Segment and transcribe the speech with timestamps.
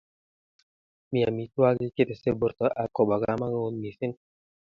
[1.11, 4.13] mi amitwangik chetese borto ak kobo kamangut mising